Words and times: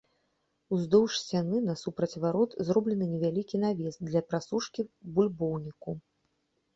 Уздоўж 0.75 1.17
сцяны 1.23 1.57
насупраць 1.65 2.19
варот 2.23 2.55
зроблены 2.69 3.05
невялікі 3.11 3.55
навес 3.65 3.99
для 4.07 4.21
прасушкі 4.31 4.87
бульбоўніку. 5.19 5.91